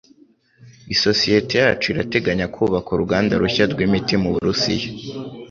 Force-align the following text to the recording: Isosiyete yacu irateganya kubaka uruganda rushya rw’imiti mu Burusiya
Isosiyete 0.93 1.53
yacu 1.63 1.85
irateganya 1.93 2.45
kubaka 2.53 2.89
uruganda 2.91 3.33
rushya 3.41 3.65
rw’imiti 3.71 4.13
mu 4.21 4.29
Burusiya 4.33 4.87